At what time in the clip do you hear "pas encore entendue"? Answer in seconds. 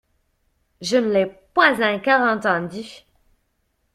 1.53-3.05